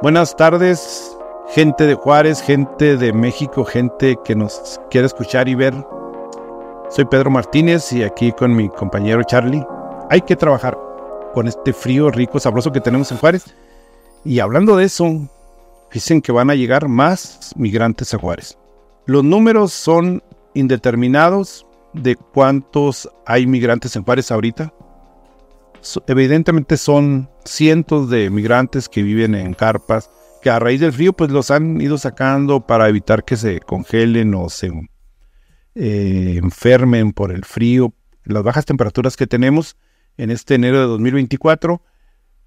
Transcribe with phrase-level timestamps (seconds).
[0.00, 5.74] Buenas tardes, gente de Juárez, gente de México, gente que nos quiere escuchar y ver.
[6.88, 9.66] Soy Pedro Martínez y aquí con mi compañero Charlie.
[10.08, 10.78] Hay que trabajar
[11.34, 13.52] con este frío rico, sabroso que tenemos en Juárez.
[14.24, 15.28] Y hablando de eso,
[15.92, 18.56] dicen que van a llegar más migrantes a Juárez.
[19.04, 20.22] Los números son
[20.54, 24.72] indeterminados de cuántos hay migrantes en Juárez ahorita
[26.06, 30.10] evidentemente son cientos de migrantes que viven en carpas,
[30.42, 34.34] que a raíz del frío pues los han ido sacando para evitar que se congelen
[34.34, 34.70] o se
[35.74, 39.76] eh, enfermen por el frío, las bajas temperaturas que tenemos
[40.16, 41.82] en este enero de 2024.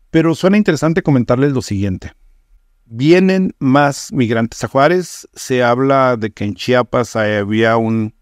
[0.10, 2.12] Pero suena interesante comentarles lo siguiente.
[2.86, 5.28] Vienen más migrantes a Juárez.
[5.34, 8.14] Se habla de que en Chiapas había un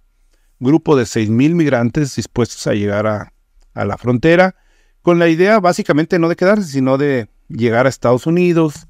[0.59, 3.33] grupo de 6.000 migrantes dispuestos a llegar a,
[3.73, 4.55] a la frontera
[5.01, 8.87] con la idea básicamente no de quedarse, sino de llegar a Estados Unidos,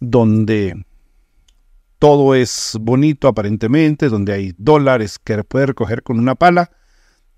[0.00, 0.84] donde
[1.98, 6.70] todo es bonito aparentemente, donde hay dólares que puedes recoger con una pala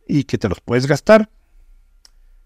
[0.06, 1.30] y que te los puedes gastar.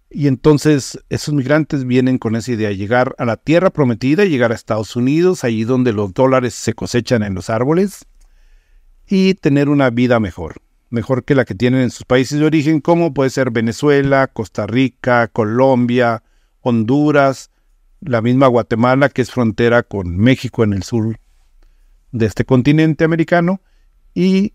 [0.08, 4.54] Y entonces esos migrantes vienen con esa idea, llegar a la tierra prometida, llegar a
[4.54, 8.06] Estados Unidos, allí donde los dólares se cosechan en los árboles,
[9.08, 12.80] y tener una vida mejor mejor que la que tienen en sus países de origen,
[12.80, 16.22] como puede ser Venezuela, Costa Rica, Colombia,
[16.60, 17.50] Honduras,
[18.00, 21.18] la misma Guatemala, que es frontera con México en el sur
[22.12, 23.60] de este continente americano,
[24.14, 24.54] y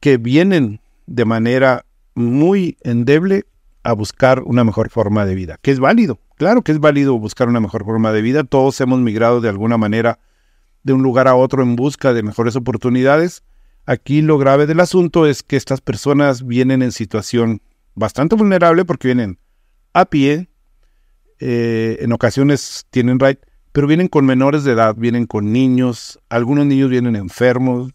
[0.00, 3.44] que vienen de manera muy endeble
[3.82, 7.48] a buscar una mejor forma de vida, que es válido, claro que es válido buscar
[7.48, 10.20] una mejor forma de vida, todos hemos migrado de alguna manera
[10.84, 13.42] de un lugar a otro en busca de mejores oportunidades,
[13.84, 17.62] Aquí lo grave del asunto es que estas personas vienen en situación
[17.94, 19.38] bastante vulnerable porque vienen
[19.92, 20.48] a pie,
[21.40, 23.40] eh, en ocasiones tienen right,
[23.72, 27.92] pero vienen con menores de edad, vienen con niños, algunos niños vienen enfermos.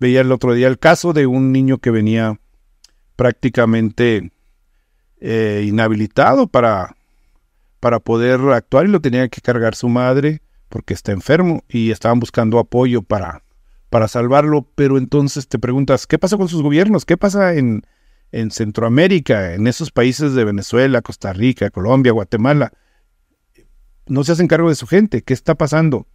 [0.00, 2.40] Veía el otro día el caso de un niño que venía
[3.16, 4.32] prácticamente
[5.20, 6.96] eh, inhabilitado para,
[7.80, 12.18] para poder actuar y lo tenía que cargar su madre porque está enfermo y estaban
[12.18, 13.43] buscando apoyo para
[13.94, 17.04] para salvarlo, pero entonces te preguntas, ¿qué pasa con sus gobiernos?
[17.04, 17.86] ¿Qué pasa en,
[18.32, 22.72] en Centroamérica, en esos países de Venezuela, Costa Rica, Colombia, Guatemala?
[24.08, 26.08] No se hacen cargo de su gente, ¿qué está pasando?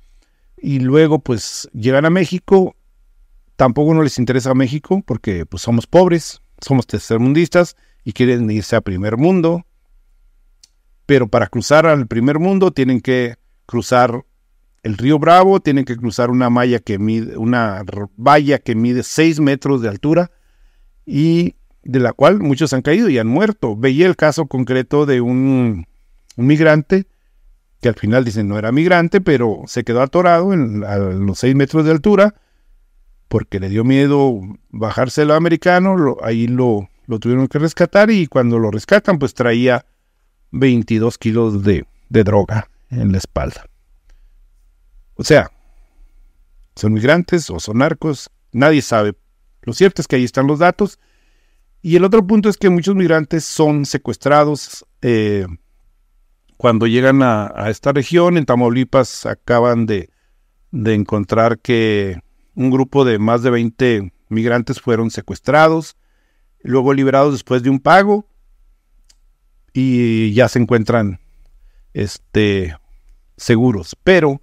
[0.58, 2.76] Y luego pues llegan a México,
[3.56, 8.76] tampoco no les interesa a México porque pues somos pobres, somos tercermundistas y quieren irse
[8.76, 9.66] a primer mundo,
[11.06, 14.26] pero para cruzar al primer mundo tienen que cruzar
[14.84, 17.84] el río Bravo tiene que cruzar una malla que mide, una
[18.18, 20.32] valla que mide 6 metros de altura
[21.06, 23.76] y de la cual muchos han caído y han muerto.
[23.76, 25.88] Veía el caso concreto de un,
[26.36, 27.08] migrante
[27.82, 31.56] que al final dicen no era migrante, pero se quedó atorado en, a los 6
[31.56, 32.36] metros de altura
[33.28, 38.72] porque le dio miedo bajárselo americano, ahí lo, lo, tuvieron que rescatar y cuando lo
[38.72, 39.86] rescatan pues traía
[40.52, 43.69] 22 kilos de droga en la espalda.
[45.20, 45.52] O sea,
[46.78, 49.18] son migrantes o son narcos, nadie sabe.
[49.64, 50.98] Lo cierto es que ahí están los datos.
[51.82, 55.46] Y el otro punto es que muchos migrantes son secuestrados eh,
[56.56, 58.38] cuando llegan a, esta región.
[58.38, 60.10] En Tamaulipas acaban de,
[60.72, 62.22] de encontrar que
[62.56, 65.98] un grupo de más de 20 migrantes fueron secuestrados,
[66.64, 68.26] luego liberados después de un pago
[69.74, 71.20] y ya se encuentran
[71.94, 72.78] este,
[73.36, 73.98] seguros.
[74.02, 74.42] Pero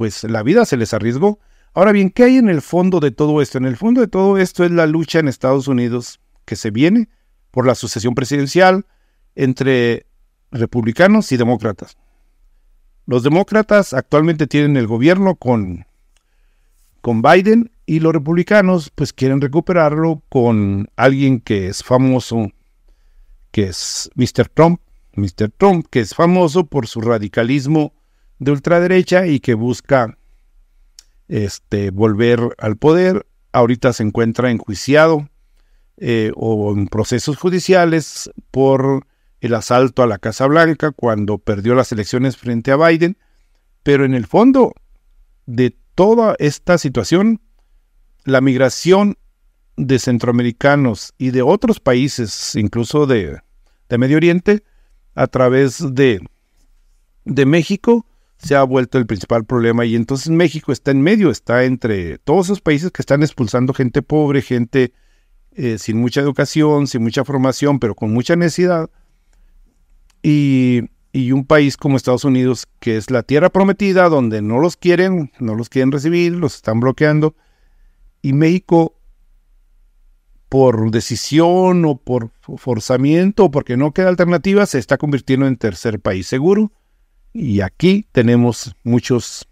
[0.00, 1.40] pues la vida se les arriesgó.
[1.74, 3.58] Ahora bien, ¿qué hay en el fondo de todo esto?
[3.58, 7.10] En el fondo de todo esto es la lucha en Estados Unidos que se viene
[7.50, 8.86] por la sucesión presidencial
[9.34, 10.06] entre
[10.52, 11.98] republicanos y demócratas.
[13.04, 15.84] Los demócratas actualmente tienen el gobierno con,
[17.02, 22.50] con Biden y los republicanos pues quieren recuperarlo con alguien que es famoso,
[23.50, 24.48] que es Mr.
[24.48, 24.80] Trump.
[25.12, 25.50] Mr.
[25.58, 27.92] Trump, que es famoso por su radicalismo
[28.40, 30.18] de ultraderecha y que busca
[31.28, 33.26] este, volver al poder.
[33.52, 35.28] Ahorita se encuentra enjuiciado
[35.98, 39.06] eh, o en procesos judiciales por
[39.40, 43.16] el asalto a la Casa Blanca cuando perdió las elecciones frente a Biden.
[43.82, 44.72] Pero en el fondo
[45.46, 47.40] de toda esta situación,
[48.24, 49.16] la migración
[49.76, 53.40] de centroamericanos y de otros países, incluso de,
[53.88, 54.62] de Medio Oriente,
[55.14, 56.20] a través de,
[57.24, 58.06] de México,
[58.42, 62.46] se ha vuelto el principal problema y entonces México está en medio, está entre todos
[62.46, 64.92] esos países que están expulsando gente pobre, gente
[65.52, 68.90] eh, sin mucha educación, sin mucha formación, pero con mucha necesidad.
[70.22, 70.82] Y
[71.12, 75.32] y un país como Estados Unidos, que es la tierra prometida, donde no los quieren,
[75.40, 77.34] no los quieren recibir, los están bloqueando.
[78.22, 78.94] Y México,
[80.48, 86.00] por decisión o por forzamiento o porque no queda alternativa, se está convirtiendo en tercer
[86.00, 86.72] país seguro.
[87.32, 89.48] Y aquí tenemos muchos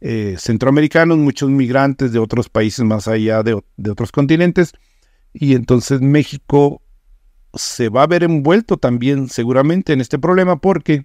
[0.00, 4.72] eh, centroamericanos, muchos migrantes de otros países más allá de, de otros continentes.
[5.32, 6.82] Y entonces México
[7.54, 11.04] se va a ver envuelto también seguramente en este problema porque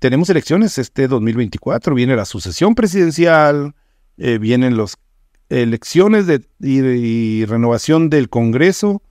[0.00, 3.74] tenemos elecciones este 2024, viene la sucesión presidencial,
[4.16, 4.96] eh, vienen las
[5.50, 9.02] elecciones de, y, renovación del Congreso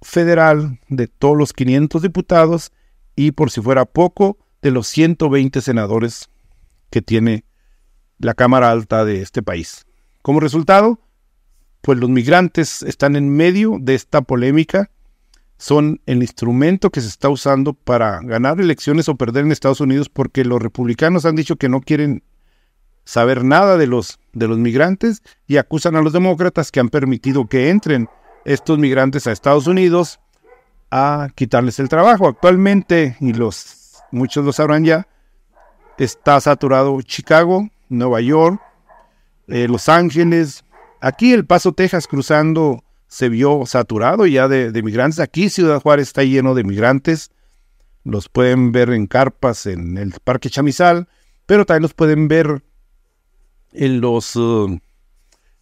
[0.00, 2.70] Federal de todos los 500 diputados
[3.18, 6.30] y por si fuera poco, de los 120 senadores
[6.88, 7.44] que tiene
[8.18, 9.86] la Cámara Alta de este país.
[10.22, 11.00] Como resultado,
[11.80, 14.90] pues los migrantes están en medio de esta polémica,
[15.56, 20.08] son el instrumento que se está usando para ganar elecciones o perder en Estados Unidos
[20.08, 22.22] porque los republicanos han dicho que no quieren
[23.04, 27.48] saber nada de los, de los migrantes y acusan a los demócratas que han permitido
[27.48, 28.08] que entren
[28.44, 30.20] estos migrantes a Estados Unidos
[30.90, 32.28] a quitarles el trabajo.
[32.28, 35.06] Actualmente, y los muchos lo sabrán ya,
[35.98, 38.60] está saturado Chicago, Nueva York,
[39.48, 40.64] eh, Los Ángeles,
[41.00, 45.20] Aquí El Paso, Texas, cruzando, se vio saturado ya de, migrantes.
[45.20, 47.30] Aquí Ciudad Juárez está lleno de migrantes.
[48.04, 51.08] Los pueden ver en carpas en el Parque Chamizal,
[51.46, 52.64] pero también los pueden ver
[53.72, 54.78] en los uh,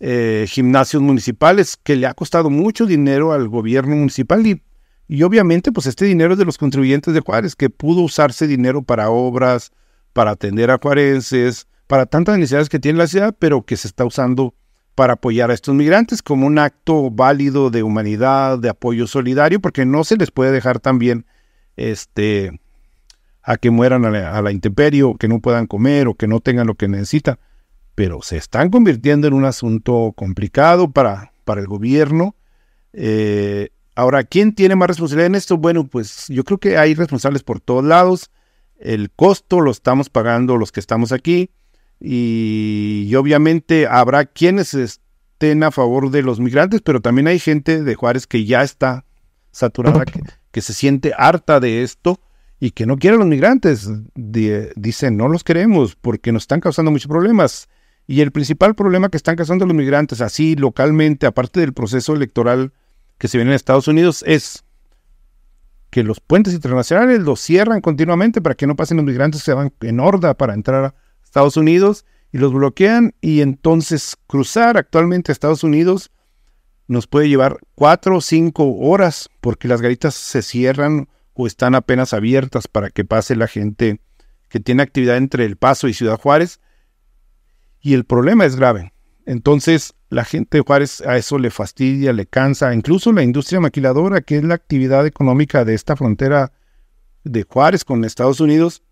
[0.00, 4.62] eh, gimnasios municipales, que le ha costado mucho dinero al gobierno municipal y,
[5.08, 8.82] y obviamente pues este dinero es de los contribuyentes de Juárez, que pudo usarse dinero
[8.82, 9.72] para obras,
[10.12, 14.04] para atender a juarenses, para tantas necesidades que tiene la ciudad, pero que se está
[14.04, 14.54] usando
[14.96, 19.84] para apoyar a estos migrantes como un acto válido de humanidad, de apoyo solidario, porque
[19.84, 21.26] no se les puede dejar también
[21.76, 22.58] este,
[23.42, 26.66] a que mueran a la, intemperie, o que no puedan comer, o que no tengan
[26.66, 27.38] lo que necesitan.
[27.94, 32.34] Pero se están convirtiendo en un asunto complicado para, para el gobierno.
[32.94, 35.56] Eh, ahora, ¿quién tiene más responsabilidad en esto?
[35.56, 38.30] Bueno, pues yo creo que hay responsables por todos lados.
[38.78, 41.50] El costo lo estamos pagando los que estamos aquí
[41.98, 47.94] y, obviamente habrá quienes estén a favor de los migrantes, pero también hay gente de
[47.94, 49.04] Juárez que ya está
[49.50, 50.04] saturada,
[50.50, 52.20] que, se siente harta de esto
[52.60, 53.90] y que no quiere a los migrantes.
[54.14, 57.68] dicen, no los queremos porque nos están causando muchos problemas.
[58.06, 62.72] Y el principal problema que están causando los migrantes, así localmente, aparte del proceso electoral
[63.18, 64.64] que se viene en Estados Unidos, es
[65.90, 69.72] que los puentes internacionales los cierran continuamente para que no pasen los migrantes, se van
[69.80, 75.34] en horda para entrar a Estados Unidos y los bloquean y entonces cruzar actualmente a
[75.34, 76.10] Estados Unidos
[76.88, 82.12] nos puede llevar cuatro o cinco horas porque las garitas se cierran o están apenas
[82.12, 84.00] abiertas para que pase la gente
[84.48, 86.60] que tiene actividad entre El Paso y Ciudad Juárez.
[87.80, 88.92] Y el problema es grave.
[89.26, 92.72] Entonces la gente de Juárez a eso le fastidia, le cansa.
[92.72, 96.52] Incluso la industria maquiladora, que es la actividad económica de esta frontera
[97.22, 98.82] de Juárez con Estados Unidos,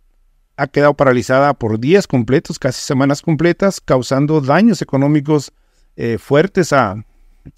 [0.59, 5.51] ha quedado paralizada por días completos, casi semanas completas, causando daños económicos
[5.97, 7.03] eh, fuertes a,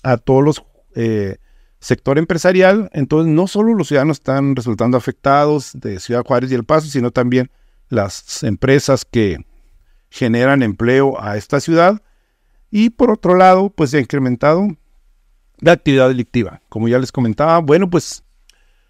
[0.04, 0.64] a, todos los
[0.94, 1.38] eh,
[1.80, 2.88] sector empresarial.
[2.92, 7.10] Entonces, no solo los ciudadanos están resultando afectados de Ciudad Juárez y El Paso, sino
[7.10, 7.50] también
[7.88, 9.44] las empresas que
[10.08, 12.00] generan empleo a esta ciudad.
[12.70, 14.68] Y por otro lado, pues se ha incrementado
[15.58, 16.62] la actividad delictiva.
[16.68, 18.24] Como ya les comentaba, bueno, pues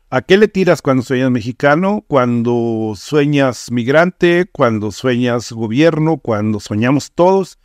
[0.08, 2.04] ¿A qué le tiras cuando sueñas mexicano?
[2.06, 7.58] Cuando sueñas migrante, cuando sueñas gobierno, cuando soñamos todos,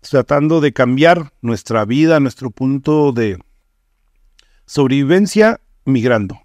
[0.00, 3.38] tratando de cambiar nuestra vida, nuestro punto de
[4.66, 6.40] sobrevivencia, migrando.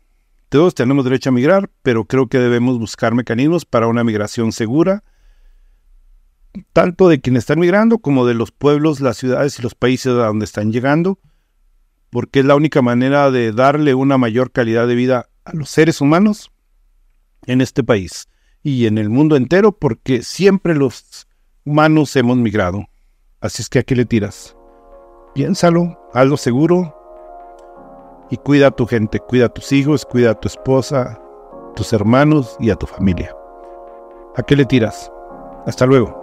[0.49, 5.03] Todos tenemos derecho a migrar, pero creo que debemos buscar mecanismos para una migración segura,
[6.73, 10.27] tanto de quienes están migrando como de los pueblos, las ciudades y los países a
[10.27, 11.19] donde están llegando
[12.11, 16.01] porque es la única manera de darle una mayor calidad de vida a los seres
[16.01, 16.51] humanos
[17.47, 18.27] en este país
[18.61, 21.27] y en el mundo entero, porque siempre los
[21.65, 22.85] humanos hemos migrado.
[23.39, 24.55] Así es que aquí le tiras.
[25.33, 26.95] Piénsalo, hazlo seguro
[28.29, 31.19] y cuida a tu gente, cuida a tus hijos, cuida a tu esposa,
[31.75, 33.33] tus hermanos y a tu familia.
[34.35, 35.11] ¿A qué le tiras?
[35.65, 36.20] Hasta luego.